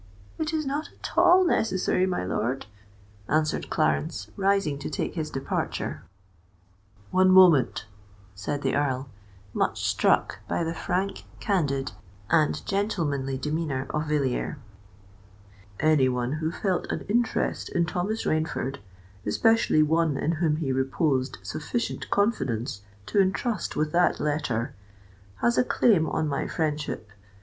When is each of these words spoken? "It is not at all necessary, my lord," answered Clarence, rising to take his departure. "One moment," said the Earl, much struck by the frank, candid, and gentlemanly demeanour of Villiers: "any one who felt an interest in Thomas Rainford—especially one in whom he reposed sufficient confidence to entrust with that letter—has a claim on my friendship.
"It 0.39 0.51
is 0.51 0.65
not 0.65 0.89
at 0.97 1.11
all 1.15 1.45
necessary, 1.45 2.07
my 2.07 2.25
lord," 2.25 2.65
answered 3.29 3.69
Clarence, 3.69 4.31
rising 4.35 4.79
to 4.79 4.89
take 4.89 5.13
his 5.13 5.29
departure. 5.29 6.01
"One 7.11 7.29
moment," 7.29 7.85
said 8.33 8.63
the 8.63 8.73
Earl, 8.73 9.09
much 9.53 9.85
struck 9.87 10.39
by 10.47 10.63
the 10.63 10.73
frank, 10.73 11.25
candid, 11.39 11.91
and 12.31 12.65
gentlemanly 12.65 13.37
demeanour 13.37 13.85
of 13.91 14.07
Villiers: 14.07 14.55
"any 15.79 16.09
one 16.09 16.31
who 16.31 16.51
felt 16.51 16.87
an 16.91 17.01
interest 17.01 17.69
in 17.69 17.85
Thomas 17.85 18.25
Rainford—especially 18.25 19.83
one 19.83 20.17
in 20.17 20.31
whom 20.31 20.55
he 20.55 20.71
reposed 20.71 21.37
sufficient 21.43 22.09
confidence 22.09 22.81
to 23.05 23.21
entrust 23.21 23.75
with 23.75 23.91
that 23.91 24.19
letter—has 24.19 25.59
a 25.59 25.63
claim 25.63 26.09
on 26.09 26.27
my 26.27 26.47
friendship. 26.47 27.11